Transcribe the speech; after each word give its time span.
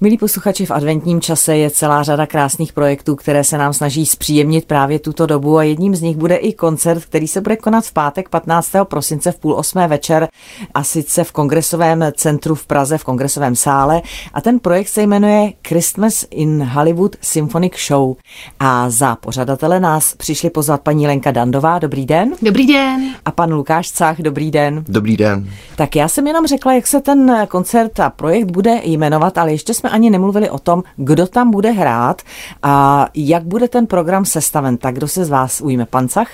Milí 0.00 0.18
posluchači, 0.18 0.66
v 0.66 0.70
adventním 0.70 1.20
čase 1.20 1.56
je 1.56 1.70
celá 1.70 2.02
řada 2.02 2.26
krásných 2.26 2.72
projektů, 2.72 3.16
které 3.16 3.44
se 3.44 3.58
nám 3.58 3.72
snaží 3.72 4.06
zpříjemnit 4.06 4.64
právě 4.64 4.98
tuto 4.98 5.26
dobu 5.26 5.58
a 5.58 5.62
jedním 5.62 5.94
z 5.94 6.00
nich 6.00 6.16
bude 6.16 6.36
i 6.36 6.52
koncert, 6.52 7.04
který 7.04 7.28
se 7.28 7.40
bude 7.40 7.56
konat 7.56 7.84
v 7.84 7.92
pátek 7.92 8.28
15. 8.28 8.72
prosince 8.84 9.32
v 9.32 9.38
půl 9.38 9.54
osmé 9.54 9.88
večer 9.88 10.28
a 10.74 10.84
sice 10.84 11.24
v 11.24 11.32
kongresovém 11.32 12.04
centru 12.16 12.54
v 12.54 12.66
Praze, 12.66 12.98
v 12.98 13.04
kongresovém 13.04 13.56
sále 13.56 14.02
a 14.34 14.40
ten 14.40 14.58
projekt 14.58 14.88
se 14.88 15.02
jmenuje 15.02 15.52
Christmas 15.68 16.24
in 16.30 16.62
Hollywood 16.62 17.16
Symphonic 17.20 17.72
Show 17.86 18.16
a 18.60 18.90
za 18.90 19.16
pořadatele 19.16 19.80
nás 19.80 20.14
přišli 20.14 20.50
pozvat 20.50 20.80
paní 20.80 21.06
Lenka 21.06 21.30
Dandová, 21.30 21.78
dobrý 21.78 22.06
den. 22.06 22.34
Dobrý 22.42 22.66
den. 22.66 23.14
A 23.24 23.30
pan 23.30 23.52
Lukáš 23.52 23.90
Cach, 23.90 24.18
dobrý 24.18 24.50
den. 24.50 24.84
Dobrý 24.88 25.16
den. 25.16 25.50
Tak 25.76 25.96
já 25.96 26.08
jsem 26.08 26.26
jenom 26.26 26.46
řekla, 26.46 26.72
jak 26.72 26.86
se 26.86 27.00
ten 27.00 27.46
koncert 27.48 28.00
a 28.00 28.10
projekt 28.10 28.50
bude 28.50 28.80
jmenovat, 28.84 29.38
ale 29.38 29.52
ještě 29.52 29.74
jsme 29.74 29.87
jsme 29.88 29.94
ani 29.94 30.10
nemluvili 30.10 30.50
o 30.50 30.58
tom, 30.58 30.82
kdo 30.96 31.26
tam 31.26 31.50
bude 31.50 31.70
hrát 31.70 32.22
a 32.62 33.06
jak 33.14 33.42
bude 33.44 33.68
ten 33.68 33.86
program 33.86 34.24
sestaven. 34.24 34.76
Tak 34.76 34.94
kdo 34.94 35.08
se 35.08 35.24
z 35.24 35.28
vás 35.28 35.60
ujme? 35.60 35.86
Pancach? 35.86 36.28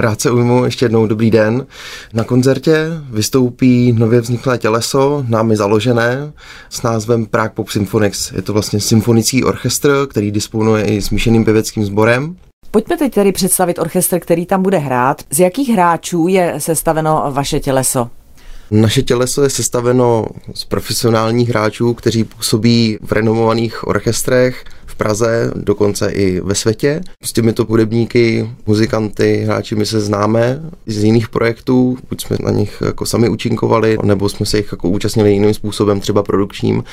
Rád 0.00 0.20
se 0.20 0.30
ujmu 0.30 0.64
ještě 0.64 0.84
jednou 0.84 1.06
dobrý 1.06 1.30
den. 1.30 1.66
Na 2.12 2.24
koncertě 2.24 2.86
vystoupí 3.10 3.92
nově 3.92 4.20
vzniklé 4.20 4.58
těleso, 4.58 5.24
námi 5.28 5.56
založené, 5.56 6.32
s 6.70 6.82
názvem 6.82 7.26
Prague 7.26 7.54
Pop 7.54 7.68
Symphonics. 7.68 8.32
Je 8.32 8.42
to 8.42 8.52
vlastně 8.52 8.80
symfonický 8.80 9.44
orchestr, 9.44 10.06
který 10.10 10.30
disponuje 10.30 10.84
i 10.84 11.02
smíšeným 11.02 11.44
pěveckým 11.44 11.84
sborem. 11.84 12.36
Pojďme 12.70 12.96
teď 12.96 13.14
tedy 13.14 13.32
představit 13.32 13.78
orchestr, 13.78 14.18
který 14.18 14.46
tam 14.46 14.62
bude 14.62 14.78
hrát. 14.78 15.22
Z 15.30 15.38
jakých 15.38 15.68
hráčů 15.68 16.28
je 16.28 16.54
sestaveno 16.58 17.24
vaše 17.30 17.60
těleso? 17.60 18.10
Naše 18.72 19.02
těleso 19.02 19.42
je 19.42 19.50
sestaveno 19.50 20.26
z 20.54 20.64
profesionálních 20.64 21.48
hráčů, 21.48 21.94
kteří 21.94 22.24
působí 22.24 22.98
v 23.02 23.12
renomovaných 23.12 23.86
orchestrech, 23.88 24.64
Praze, 25.02 25.50
dokonce 25.56 26.10
i 26.10 26.40
ve 26.40 26.54
světě. 26.54 27.00
S 27.24 27.32
těmito 27.32 27.64
hudebníky, 27.64 28.50
muzikanty, 28.66 29.42
hráči 29.44 29.74
my 29.74 29.86
se 29.86 30.00
známe 30.00 30.62
z 30.86 31.04
jiných 31.04 31.28
projektů, 31.28 31.98
buď 32.08 32.22
jsme 32.22 32.36
na 32.40 32.50
nich 32.50 32.82
jako 32.86 33.06
sami 33.06 33.28
účinkovali, 33.28 33.98
nebo 34.02 34.28
jsme 34.28 34.46
se 34.46 34.56
jich 34.56 34.68
jako 34.72 34.88
účastnili 34.88 35.32
jiným 35.32 35.54
způsobem, 35.54 36.00
třeba 36.00 36.22
produkčním. 36.22 36.84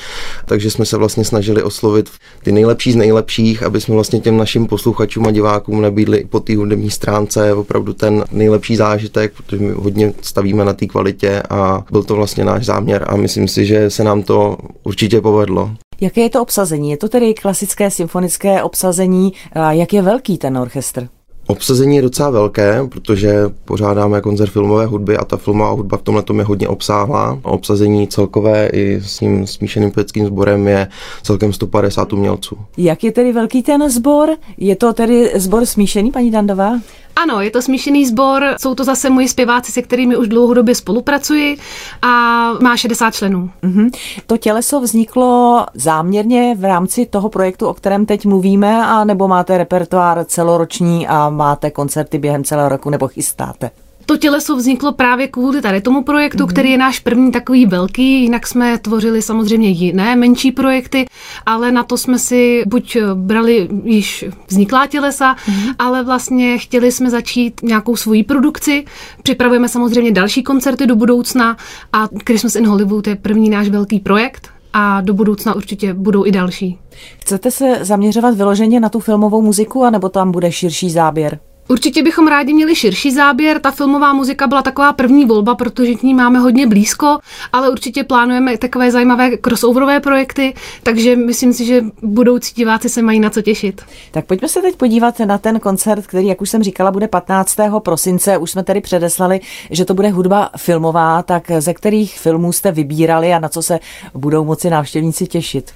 Takže 0.46 0.70
jsme 0.70 0.86
se 0.86 0.96
vlastně 0.96 1.24
snažili 1.24 1.62
oslovit 1.62 2.10
ty 2.42 2.52
nejlepší 2.52 2.92
z 2.92 2.96
nejlepších, 2.96 3.62
aby 3.62 3.80
jsme 3.80 3.94
vlastně 3.94 4.20
těm 4.20 4.36
našim 4.36 4.66
posluchačům 4.66 5.26
a 5.26 5.30
divákům 5.30 5.80
nabídli 5.80 6.24
po 6.30 6.40
té 6.40 6.56
hudební 6.56 6.90
stránce 6.90 7.54
opravdu 7.54 7.92
ten 7.92 8.24
nejlepší 8.32 8.76
zážitek, 8.76 9.32
protože 9.36 9.62
my 9.62 9.72
hodně 9.72 10.12
stavíme 10.22 10.64
na 10.64 10.72
té 10.72 10.86
kvalitě 10.86 11.42
a 11.50 11.84
byl 11.90 12.02
to 12.02 12.14
vlastně 12.14 12.44
náš 12.44 12.64
záměr 12.64 13.04
a 13.08 13.16
myslím 13.16 13.48
si, 13.48 13.66
že 13.66 13.90
se 13.90 14.04
nám 14.04 14.22
to 14.22 14.56
určitě 14.82 15.20
povedlo. 15.20 15.70
Jaké 16.00 16.20
je 16.20 16.30
to 16.30 16.42
obsazení? 16.42 16.90
Je 16.90 16.96
to 16.96 17.08
tedy 17.08 17.34
klasické 17.34 17.90
symfonické 17.90 18.62
obsazení? 18.62 19.32
A 19.52 19.72
jak 19.72 19.92
je 19.92 20.02
velký 20.02 20.38
ten 20.38 20.58
orchestr? 20.58 21.08
Obsazení 21.46 21.96
je 21.96 22.02
docela 22.02 22.30
velké, 22.30 22.80
protože 22.88 23.34
pořádáme 23.64 24.20
koncert 24.20 24.50
filmové 24.50 24.86
hudby 24.86 25.16
a 25.16 25.24
ta 25.24 25.36
filmová 25.36 25.70
hudba 25.70 25.96
v 25.96 26.02
tomhle 26.02 26.24
je 26.38 26.44
hodně 26.44 26.68
obsáhlá. 26.68 27.38
Obsazení 27.42 28.08
celkové 28.08 28.66
i 28.66 29.00
s 29.04 29.18
tím 29.18 29.46
smíšeným 29.46 29.90
pěveckým 29.90 30.26
sborem 30.26 30.68
je 30.68 30.88
celkem 31.22 31.52
150 31.52 32.12
umělců. 32.12 32.56
Jak 32.76 33.04
je 33.04 33.12
tedy 33.12 33.32
velký 33.32 33.62
ten 33.62 33.90
sbor? 33.90 34.36
Je 34.58 34.76
to 34.76 34.92
tedy 34.92 35.32
sbor 35.34 35.66
smíšený, 35.66 36.12
paní 36.12 36.30
Dandová? 36.30 36.72
Ano, 37.22 37.40
je 37.40 37.50
to 37.50 37.62
smíšený 37.62 38.06
sbor, 38.06 38.44
jsou 38.60 38.74
to 38.74 38.84
zase 38.84 39.10
moji 39.10 39.28
zpěváci, 39.28 39.72
se 39.72 39.82
kterými 39.82 40.16
už 40.16 40.28
dlouhodobě 40.28 40.74
spolupracuji 40.74 41.56
a 42.02 42.08
má 42.62 42.76
60 42.76 43.14
členů. 43.14 43.50
Mm-hmm. 43.62 43.90
To 44.26 44.36
těleso 44.36 44.80
vzniklo 44.80 45.66
záměrně 45.74 46.54
v 46.58 46.64
rámci 46.64 47.06
toho 47.06 47.28
projektu, 47.28 47.66
o 47.66 47.74
kterém 47.74 48.06
teď 48.06 48.26
mluvíme, 48.26 48.86
a 48.86 49.04
nebo 49.04 49.28
máte 49.28 49.58
repertoár 49.58 50.24
celoroční 50.24 51.08
a 51.08 51.30
máte 51.30 51.70
koncerty 51.70 52.18
během 52.18 52.44
celého 52.44 52.68
roku, 52.68 52.90
nebo 52.90 53.08
chystáte? 53.08 53.70
To 54.10 54.16
těleso 54.16 54.56
vzniklo 54.56 54.92
právě 54.92 55.28
kvůli 55.28 55.62
tady 55.62 55.80
tomu 55.80 56.02
projektu, 56.02 56.44
mm-hmm. 56.44 56.50
který 56.50 56.70
je 56.70 56.78
náš 56.78 56.98
první 56.98 57.32
takový 57.32 57.66
velký, 57.66 58.22
jinak 58.22 58.46
jsme 58.46 58.78
tvořili 58.78 59.22
samozřejmě 59.22 59.68
jiné 59.68 60.16
menší 60.16 60.52
projekty, 60.52 61.06
ale 61.46 61.72
na 61.72 61.82
to 61.82 61.96
jsme 61.96 62.18
si 62.18 62.62
buď 62.66 62.96
brali 63.14 63.68
již 63.84 64.24
vzniklá 64.48 64.86
tělesa, 64.86 65.34
mm-hmm. 65.34 65.74
ale 65.78 66.04
vlastně 66.04 66.58
chtěli 66.58 66.92
jsme 66.92 67.10
začít 67.10 67.62
nějakou 67.62 67.96
svoji 67.96 68.24
produkci. 68.24 68.84
Připravujeme 69.22 69.68
samozřejmě 69.68 70.12
další 70.12 70.42
koncerty 70.42 70.86
do 70.86 70.96
budoucna 70.96 71.56
a 71.92 72.08
Christmas 72.26 72.54
in 72.54 72.66
Hollywood 72.66 73.06
je 73.06 73.16
první 73.16 73.50
náš 73.50 73.68
velký 73.68 74.00
projekt, 74.00 74.48
a 74.72 75.00
do 75.00 75.14
budoucna 75.14 75.54
určitě 75.54 75.94
budou 75.94 76.26
i 76.26 76.32
další. 76.32 76.78
Chcete 77.18 77.50
se 77.50 77.78
zaměřovat 77.80 78.34
vyloženě 78.34 78.80
na 78.80 78.88
tu 78.88 79.00
filmovou 79.00 79.42
muziku, 79.42 79.84
anebo 79.84 80.08
tam 80.08 80.32
bude 80.32 80.52
širší 80.52 80.90
záběr? 80.90 81.38
Určitě 81.70 82.02
bychom 82.02 82.28
rádi 82.28 82.52
měli 82.52 82.74
širší 82.74 83.12
záběr. 83.12 83.60
Ta 83.60 83.70
filmová 83.70 84.12
muzika 84.12 84.46
byla 84.46 84.62
taková 84.62 84.92
první 84.92 85.24
volba, 85.24 85.54
protože 85.54 85.94
k 85.94 86.02
ní 86.02 86.14
máme 86.14 86.38
hodně 86.38 86.66
blízko, 86.66 87.18
ale 87.52 87.70
určitě 87.70 88.04
plánujeme 88.04 88.58
takové 88.58 88.90
zajímavé 88.90 89.30
crossoverové 89.36 90.00
projekty, 90.00 90.54
takže 90.82 91.16
myslím 91.16 91.52
si, 91.52 91.64
že 91.64 91.84
budoucí 92.02 92.54
diváci 92.54 92.88
se 92.88 93.02
mají 93.02 93.20
na 93.20 93.30
co 93.30 93.42
těšit. 93.42 93.82
Tak 94.10 94.26
pojďme 94.26 94.48
se 94.48 94.62
teď 94.62 94.76
podívat 94.76 95.18
na 95.18 95.38
ten 95.38 95.60
koncert, 95.60 96.06
který, 96.06 96.26
jak 96.26 96.40
už 96.40 96.50
jsem 96.50 96.62
říkala, 96.62 96.90
bude 96.90 97.08
15. 97.08 97.56
prosince. 97.78 98.38
Už 98.38 98.50
jsme 98.50 98.62
tedy 98.62 98.80
předeslali, 98.80 99.40
že 99.70 99.84
to 99.84 99.94
bude 99.94 100.08
hudba 100.08 100.50
filmová, 100.56 101.22
tak 101.22 101.50
ze 101.58 101.74
kterých 101.74 102.18
filmů 102.18 102.52
jste 102.52 102.72
vybírali 102.72 103.32
a 103.32 103.38
na 103.38 103.48
co 103.48 103.62
se 103.62 103.80
budou 104.14 104.44
moci 104.44 104.70
návštěvníci 104.70 105.26
těšit? 105.26 105.72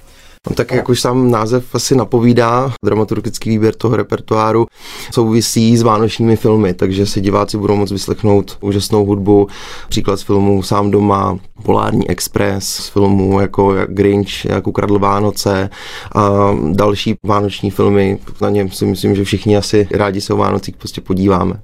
No, 0.49 0.55
tak 0.55 0.71
jak 0.71 0.89
už 0.89 1.01
sám 1.01 1.31
název 1.31 1.75
asi 1.75 1.95
napovídá, 1.95 2.71
dramaturgický 2.85 3.49
výběr 3.49 3.75
toho 3.75 3.95
repertoáru 3.95 4.67
souvisí 5.11 5.77
s 5.77 5.81
vánočními 5.81 6.35
filmy, 6.35 6.73
takže 6.73 7.05
si 7.05 7.21
diváci 7.21 7.57
budou 7.57 7.75
moct 7.75 7.91
vyslechnout 7.91 8.57
úžasnou 8.61 9.05
hudbu, 9.05 9.47
příklad 9.89 10.17
z 10.17 10.23
filmu 10.23 10.63
Sám 10.63 10.91
doma, 10.91 11.39
Polární 11.63 12.09
Express, 12.09 12.65
z 12.65 12.87
filmů 12.87 13.39
jako 13.39 13.75
Grinch, 13.87 14.45
jak 14.45 14.67
ukradl 14.67 14.99
Vánoce 14.99 15.69
a 16.15 16.29
další 16.71 17.15
vánoční 17.23 17.71
filmy, 17.71 18.19
na 18.41 18.49
něm 18.49 18.71
si 18.71 18.85
myslím, 18.85 19.15
že 19.15 19.23
všichni 19.23 19.57
asi 19.57 19.87
rádi 19.91 20.21
se 20.21 20.33
o 20.33 20.37
Vánocích 20.37 20.77
prostě 20.77 21.01
podíváme. 21.01 21.61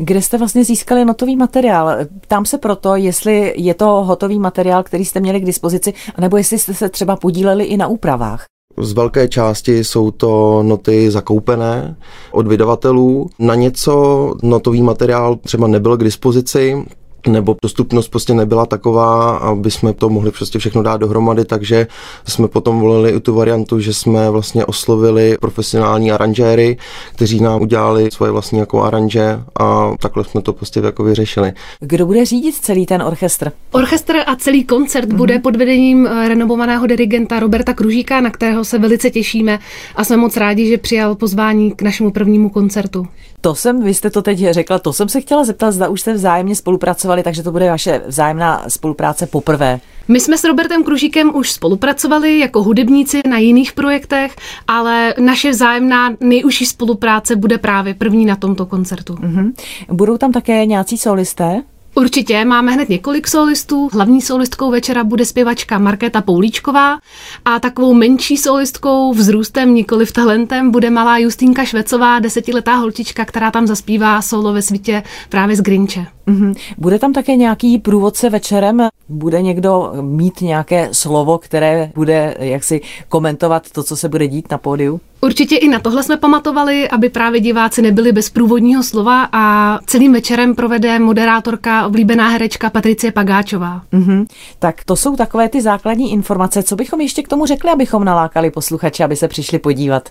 Kde 0.00 0.22
jste 0.22 0.38
vlastně 0.38 0.64
získali 0.64 1.04
notový 1.04 1.36
materiál? 1.36 1.90
Tam 2.28 2.44
se 2.44 2.58
proto, 2.58 2.96
jestli 2.96 3.54
je 3.56 3.74
to 3.74 3.86
hotový 3.86 4.38
materiál, 4.38 4.82
který 4.82 5.04
jste 5.04 5.20
měli 5.20 5.40
k 5.40 5.44
dispozici, 5.44 5.94
nebo 6.18 6.36
jestli 6.36 6.58
jste 6.58 6.74
se 6.74 6.88
třeba 6.88 7.16
podíleli 7.16 7.64
i 7.64 7.76
na 7.76 7.86
úpravách. 8.18 8.44
Z 8.80 8.92
velké 8.92 9.28
části 9.28 9.84
jsou 9.84 10.10
to 10.10 10.62
noty 10.62 11.10
zakoupené 11.10 11.96
od 12.32 12.46
vydavatelů. 12.46 13.30
Na 13.38 13.54
něco 13.54 14.34
notový 14.42 14.82
materiál 14.82 15.36
třeba 15.36 15.66
nebyl 15.66 15.96
k 15.96 16.04
dispozici, 16.04 16.84
nebo 17.26 17.56
dostupnost 17.62 18.08
prostě 18.08 18.34
nebyla 18.34 18.66
taková, 18.66 19.36
aby 19.36 19.70
jsme 19.70 19.92
to 19.92 20.08
mohli 20.08 20.30
prostě 20.30 20.58
všechno 20.58 20.82
dát 20.82 20.96
dohromady, 20.96 21.44
takže 21.44 21.86
jsme 22.26 22.48
potom 22.48 22.80
volili 22.80 23.10
i 23.10 23.20
tu 23.20 23.34
variantu, 23.34 23.80
že 23.80 23.94
jsme 23.94 24.30
vlastně 24.30 24.64
oslovili 24.64 25.36
profesionální 25.40 26.12
aranžéry, 26.12 26.76
kteří 27.14 27.40
nám 27.40 27.62
udělali 27.62 28.10
svoje 28.10 28.32
vlastní 28.32 28.58
jako 28.58 28.82
aranže 28.82 29.40
a 29.60 29.92
takhle 30.00 30.24
jsme 30.24 30.42
to 30.42 30.52
prostě 30.52 30.80
jako 30.80 31.04
vyřešili. 31.04 31.52
Kdo 31.80 32.06
bude 32.06 32.24
řídit 32.24 32.54
celý 32.54 32.86
ten 32.86 33.02
orchestr? 33.02 33.52
Orchestr 33.72 34.14
a 34.26 34.36
celý 34.36 34.64
koncert 34.64 35.08
mm-hmm. 35.08 35.16
bude 35.16 35.38
pod 35.38 35.56
vedením 35.56 36.06
eh, 36.06 36.28
renovovaného 36.28 36.86
dirigenta 36.86 37.40
Roberta 37.40 37.74
Kružíka, 37.74 38.20
na 38.20 38.30
kterého 38.30 38.64
se 38.64 38.78
velice 38.78 39.10
těšíme 39.10 39.58
a 39.96 40.04
jsme 40.04 40.16
moc 40.16 40.36
rádi, 40.36 40.66
že 40.66 40.78
přijal 40.78 41.14
pozvání 41.14 41.70
k 41.72 41.82
našemu 41.82 42.10
prvnímu 42.10 42.48
koncertu. 42.48 43.06
To 43.40 43.54
jsem, 43.54 43.82
vy 43.82 43.94
jste 43.94 44.10
to 44.10 44.22
teď 44.22 44.38
řekla, 44.50 44.78
to 44.78 44.92
jsem 44.92 45.08
se 45.08 45.20
chtěla 45.20 45.44
zeptat, 45.44 45.70
zda 45.70 45.88
už 45.88 46.00
jste 46.00 46.12
vzájemně 46.12 46.56
spolupracovali, 46.56 47.22
takže 47.22 47.42
to 47.42 47.52
bude 47.52 47.70
vaše 47.70 48.02
vzájemná 48.06 48.64
spolupráce 48.68 49.26
poprvé. 49.26 49.80
My 50.08 50.20
jsme 50.20 50.38
s 50.38 50.44
Robertem 50.44 50.84
Kružíkem 50.84 51.36
už 51.36 51.52
spolupracovali 51.52 52.38
jako 52.38 52.62
hudebníci 52.62 53.20
na 53.28 53.38
jiných 53.38 53.72
projektech, 53.72 54.36
ale 54.68 55.14
naše 55.20 55.50
vzájemná 55.50 56.14
nejužší 56.20 56.66
spolupráce 56.66 57.36
bude 57.36 57.58
právě 57.58 57.94
první 57.94 58.26
na 58.26 58.36
tomto 58.36 58.66
koncertu. 58.66 59.14
Mm-hmm. 59.14 59.52
Budou 59.90 60.18
tam 60.18 60.32
také 60.32 60.66
nějací 60.66 60.98
solisté? 60.98 61.62
Určitě, 61.98 62.44
máme 62.44 62.72
hned 62.72 62.88
několik 62.88 63.28
solistů. 63.28 63.88
Hlavní 63.92 64.20
solistkou 64.20 64.70
večera 64.70 65.04
bude 65.04 65.24
zpěvačka 65.24 65.78
Markéta 65.78 66.22
Poulíčková 66.22 66.98
a 67.44 67.60
takovou 67.60 67.94
menší 67.94 68.36
solistkou 68.36 69.12
vzrůstem, 69.12 69.74
nikoli 69.74 70.06
v 70.06 70.12
talentem, 70.12 70.70
bude 70.70 70.90
malá 70.90 71.18
Justínka 71.18 71.64
Švecová, 71.64 72.18
desetiletá 72.18 72.74
holčička, 72.74 73.24
která 73.24 73.50
tam 73.50 73.66
zaspívá 73.66 74.22
solo 74.22 74.52
ve 74.52 74.62
svítě 74.62 75.02
právě 75.28 75.56
z 75.56 75.60
Grinče. 75.60 76.06
Mm-hmm. 76.28 76.54
Bude 76.78 76.98
tam 76.98 77.12
také 77.12 77.36
nějaký 77.36 77.78
průvodce 77.78 78.30
večerem? 78.30 78.88
Bude 79.08 79.42
někdo 79.42 79.92
mít 80.00 80.40
nějaké 80.40 80.88
slovo, 80.92 81.38
které 81.38 81.90
bude 81.94 82.34
jaksi 82.38 82.80
komentovat 83.08 83.70
to, 83.70 83.82
co 83.82 83.96
se 83.96 84.08
bude 84.08 84.26
dít 84.26 84.50
na 84.50 84.58
pódiu? 84.58 85.00
Určitě 85.20 85.56
i 85.56 85.68
na 85.68 85.78
tohle 85.78 86.02
jsme 86.02 86.16
pamatovali, 86.16 86.88
aby 86.88 87.08
právě 87.08 87.40
diváci 87.40 87.82
nebyli 87.82 88.12
bez 88.12 88.30
průvodního 88.30 88.82
slova 88.82 89.28
a 89.32 89.78
celým 89.86 90.12
večerem 90.12 90.54
provede 90.54 90.98
moderátorka, 90.98 91.86
oblíbená 91.86 92.28
herečka 92.28 92.70
Patricie 92.70 93.12
Pagáčová. 93.12 93.82
Mm-hmm. 93.92 94.26
Tak 94.58 94.84
to 94.84 94.96
jsou 94.96 95.16
takové 95.16 95.48
ty 95.48 95.62
základní 95.62 96.12
informace. 96.12 96.62
Co 96.62 96.76
bychom 96.76 97.00
ještě 97.00 97.22
k 97.22 97.28
tomu 97.28 97.46
řekli, 97.46 97.70
abychom 97.70 98.04
nalákali 98.04 98.50
posluchače, 98.50 99.04
aby 99.04 99.16
se 99.16 99.28
přišli 99.28 99.58
podívat? 99.58 100.08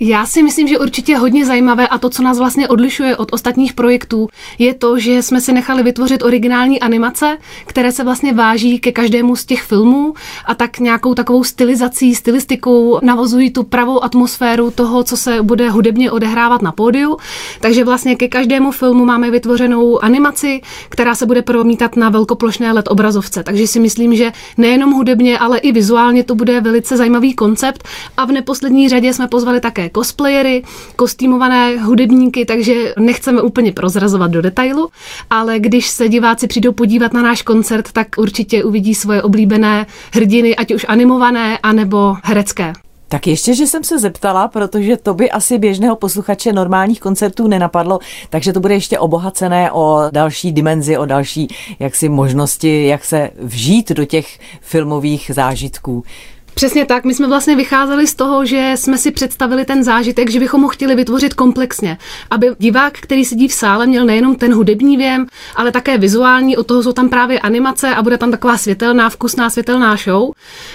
Já 0.00 0.26
si 0.26 0.42
myslím, 0.42 0.68
že 0.68 0.78
určitě 0.78 1.16
hodně 1.16 1.46
zajímavé 1.46 1.88
a 1.88 1.98
to, 1.98 2.10
co 2.10 2.22
nás 2.22 2.38
vlastně 2.38 2.68
odlišuje 2.68 3.16
od 3.16 3.32
ostatních 3.32 3.72
projektů, 3.72 4.28
je 4.58 4.74
to, 4.74 4.98
že 4.98 5.22
jsme 5.22 5.40
si 5.40 5.52
nechali 5.52 5.82
vytvořit 5.82 6.22
originální 6.22 6.80
animace, 6.80 7.38
které 7.66 7.92
se 7.92 8.04
vlastně 8.04 8.32
váží 8.32 8.78
ke 8.78 8.92
každému 8.92 9.36
z 9.36 9.44
těch 9.44 9.62
filmů 9.62 10.14
a 10.46 10.54
tak 10.54 10.78
nějakou 10.78 11.14
takovou 11.14 11.44
stylizací, 11.44 12.14
stylistikou 12.14 12.98
navozují 13.02 13.50
tu 13.50 13.62
pravou 13.62 14.04
atmosféru 14.04 14.70
toho, 14.70 15.04
co 15.04 15.16
se 15.16 15.42
bude 15.42 15.70
hudebně 15.70 16.10
odehrávat 16.10 16.62
na 16.62 16.72
pódiu. 16.72 17.16
Takže 17.60 17.84
vlastně 17.84 18.16
ke 18.16 18.28
každému 18.28 18.70
filmu 18.70 19.04
máme 19.04 19.30
vytvořenou 19.30 20.04
animaci, 20.04 20.60
která 20.88 21.14
se 21.14 21.26
bude 21.26 21.42
promítat 21.42 21.96
na 21.96 22.08
velkoplošné 22.08 22.72
LED 22.72 22.88
obrazovce. 22.88 23.42
Takže 23.42 23.66
si 23.66 23.80
myslím, 23.80 24.16
že 24.16 24.32
nejenom 24.56 24.92
hudebně, 24.92 25.38
ale 25.38 25.58
i 25.58 25.72
vizuálně 25.72 26.24
to 26.24 26.34
bude 26.34 26.60
velice 26.60 26.96
zajímavý 26.96 27.34
koncept 27.34 27.88
a 28.16 28.24
v 28.24 28.32
neposlední 28.32 28.88
řadě 28.88 29.14
jsme 29.14 29.28
pozvali 29.28 29.60
také 29.60 29.83
cosplayery, 29.90 30.62
kostýmované 30.96 31.76
hudebníky, 31.76 32.44
takže 32.44 32.94
nechceme 32.98 33.42
úplně 33.42 33.72
prozrazovat 33.72 34.30
do 34.30 34.42
detailu, 34.42 34.88
ale 35.30 35.58
když 35.58 35.88
se 35.88 36.08
diváci 36.08 36.46
přijdou 36.46 36.72
podívat 36.72 37.12
na 37.12 37.22
náš 37.22 37.42
koncert, 37.42 37.92
tak 37.92 38.08
určitě 38.16 38.64
uvidí 38.64 38.94
svoje 38.94 39.22
oblíbené 39.22 39.86
hrdiny, 40.12 40.56
ať 40.56 40.74
už 40.74 40.86
animované, 40.88 41.58
anebo 41.58 42.16
herecké. 42.22 42.72
Tak 43.08 43.26
ještě, 43.26 43.54
že 43.54 43.66
jsem 43.66 43.84
se 43.84 43.98
zeptala, 43.98 44.48
protože 44.48 44.96
to 44.96 45.14
by 45.14 45.30
asi 45.30 45.58
běžného 45.58 45.96
posluchače 45.96 46.52
normálních 46.52 47.00
koncertů 47.00 47.48
nenapadlo, 47.48 47.98
takže 48.30 48.52
to 48.52 48.60
bude 48.60 48.74
ještě 48.74 48.98
obohacené 48.98 49.72
o 49.72 50.02
další 50.10 50.52
dimenzi, 50.52 50.98
o 50.98 51.06
další 51.06 51.48
jaksi 51.78 52.08
možnosti, 52.08 52.86
jak 52.86 53.04
se 53.04 53.30
vžít 53.38 53.92
do 53.92 54.04
těch 54.04 54.38
filmových 54.60 55.30
zážitků. 55.34 56.04
Přesně 56.54 56.86
tak, 56.86 57.04
my 57.04 57.14
jsme 57.14 57.28
vlastně 57.28 57.56
vycházeli 57.56 58.06
z 58.06 58.14
toho, 58.14 58.46
že 58.46 58.72
jsme 58.74 58.98
si 58.98 59.10
představili 59.10 59.64
ten 59.64 59.84
zážitek, 59.84 60.30
že 60.30 60.40
bychom 60.40 60.62
ho 60.62 60.68
chtěli 60.68 60.94
vytvořit 60.94 61.34
komplexně, 61.34 61.98
aby 62.30 62.50
divák, 62.58 62.92
který 62.92 63.24
sedí 63.24 63.48
v 63.48 63.52
sále, 63.52 63.86
měl 63.86 64.04
nejenom 64.04 64.36
ten 64.36 64.54
hudební 64.54 64.96
věm, 64.96 65.26
ale 65.56 65.72
také 65.72 65.98
vizuální, 65.98 66.56
od 66.56 66.66
toho 66.66 66.82
jsou 66.82 66.92
tam 66.92 67.08
právě 67.08 67.40
animace 67.40 67.94
a 67.94 68.02
bude 68.02 68.18
tam 68.18 68.30
taková 68.30 68.58
světelná, 68.58 69.10
vkusná 69.10 69.50
světelná 69.50 69.96
show. 69.96 70.30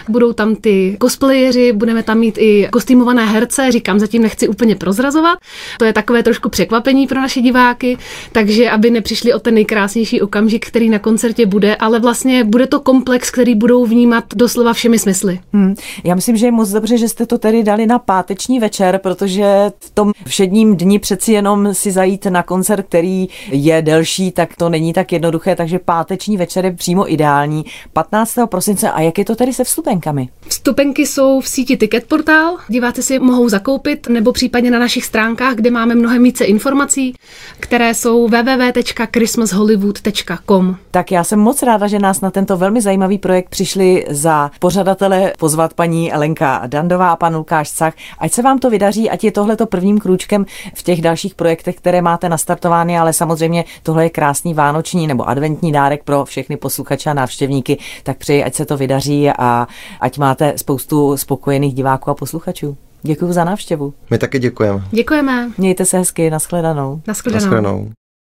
Budou 0.09 0.33
tam 0.33 0.55
ty 0.55 0.97
cosplayeři, 1.01 1.73
budeme 1.73 2.03
tam 2.03 2.17
mít 2.17 2.37
i 2.37 2.67
kostýmované 2.71 3.25
herce, 3.25 3.71
říkám, 3.71 3.99
zatím 3.99 4.21
nechci 4.21 4.47
úplně 4.47 4.75
prozrazovat. 4.75 5.37
To 5.77 5.85
je 5.85 5.93
takové 5.93 6.23
trošku 6.23 6.49
překvapení 6.49 7.07
pro 7.07 7.21
naše 7.21 7.41
diváky, 7.41 7.97
takže 8.31 8.69
aby 8.69 8.91
nepřišli 8.91 9.33
o 9.33 9.39
ten 9.39 9.53
nejkrásnější 9.53 10.21
okamžik, 10.21 10.67
který 10.67 10.89
na 10.89 10.99
koncertě 10.99 11.45
bude, 11.45 11.75
ale 11.75 11.99
vlastně 11.99 12.43
bude 12.43 12.67
to 12.67 12.79
komplex, 12.79 13.31
který 13.31 13.55
budou 13.55 13.85
vnímat 13.85 14.23
doslova 14.35 14.73
všemi 14.73 14.99
smysly. 14.99 15.39
Hmm. 15.53 15.69
Já 16.04 16.16
myslím, 16.16 16.38
že 16.38 16.45
je 16.45 16.51
moc 16.51 16.69
dobře, 16.69 16.98
že 16.98 17.10
jste 17.10 17.25
to 17.25 17.38
tedy 17.38 17.63
dali 17.63 17.88
na 17.88 18.00
páteční 18.00 18.60
večer, 18.60 19.00
protože 19.04 19.71
v 19.80 19.89
tom 19.89 20.12
všedním 20.25 20.77
dni 20.77 21.00
přeci 21.00 21.31
jenom 21.31 21.74
si 21.74 21.92
zajít 21.92 22.25
na 22.25 22.44
koncert, 22.44 22.86
který 22.86 23.27
je 23.51 23.81
delší, 23.81 24.31
tak 24.31 24.56
to 24.56 24.69
není 24.69 24.94
tak 24.94 25.12
jednoduché, 25.12 25.56
takže 25.56 25.80
páteční 25.80 26.38
večer 26.38 26.66
je 26.66 26.71
přímo 26.71 27.13
ideální. 27.13 27.66
15. 27.94 28.36
prosince 28.45 28.92
a 28.92 29.01
jak 29.01 29.18
je 29.18 29.25
to 29.25 29.36
tedy 29.36 29.54
se 29.54 29.63
vstupenkami? 29.63 30.30
Vstupenky 30.48 31.06
jsou 31.06 31.42
v 31.42 31.48
síti 31.48 31.77
Ticketportal, 31.77 32.57
diváci 32.68 33.04
si 33.04 33.19
mohou 33.19 33.50
zakoupit 33.50 34.10
nebo 34.10 34.31
případně 34.31 34.71
na 34.71 34.80
našich 34.80 35.06
stránkách, 35.06 35.56
kde 35.56 35.71
máme 35.71 35.95
mnohem 35.95 36.24
více 36.24 36.45
informací, 36.45 37.13
které 37.60 37.94
jsou 37.94 38.27
www.christmashollywood.com. 38.27 40.75
Tak 40.92 41.12
já 41.12 41.24
jsem 41.24 41.39
moc 41.39 41.63
ráda, 41.63 41.88
že 41.88 42.00
nás 42.00 42.21
na 42.21 42.31
tento 42.31 42.57
velmi 42.57 42.81
zajímavý 42.81 43.18
projekt 43.18 43.50
přišli 43.50 44.06
za 44.10 44.51
pořadatele 44.60 45.33
pozvat 45.39 45.58
pozvat 45.59 45.73
paní 45.73 46.13
Elenka 46.13 46.61
Dandová 46.67 47.11
a 47.11 47.15
pan 47.15 47.35
Lukáš 47.35 47.71
Cach. 47.71 47.94
Ať 48.19 48.31
se 48.31 48.41
vám 48.41 48.59
to 48.59 48.69
vydaří, 48.69 49.09
ať 49.09 49.23
je 49.23 49.31
tohleto 49.31 49.65
prvním 49.65 50.00
krůčkem 50.00 50.45
v 50.73 50.83
těch 50.83 51.01
dalších 51.01 51.35
projektech, 51.35 51.75
které 51.75 52.01
máte 52.01 52.29
nastartovány, 52.29 53.00
ale 53.00 53.13
samozřejmě 53.13 53.65
tohle 53.83 54.03
je 54.03 54.09
krásný 54.09 54.53
vánoční 54.53 55.07
nebo 55.07 55.29
adventní 55.29 55.71
dárek 55.71 56.03
pro 56.03 56.25
všechny 56.25 56.57
posluchače 56.57 57.09
a 57.09 57.13
návštěvníky, 57.13 57.77
tak 58.03 58.17
přeji, 58.17 58.44
ať 58.44 58.56
se 58.56 58.65
to 58.65 58.77
vydaří 58.77 59.29
a 59.29 59.67
ať 60.01 60.17
máte 60.17 60.53
spoustu 60.56 61.17
spokojených 61.17 61.73
diváků 61.73 62.09
a 62.09 62.13
posluchačů. 62.13 62.77
Děkuji 63.01 63.33
za 63.33 63.44
návštěvu. 63.44 63.94
My 64.09 64.17
taky 64.17 64.39
děkujeme. 64.39 64.83
Děkujeme. 64.91 65.51
Mějte 65.57 65.85
se 65.85 65.97
hezky, 65.97 66.29
nashledanou. 66.29 67.01
Nashledanou. 67.07 67.45
nashledanou. 67.45 67.91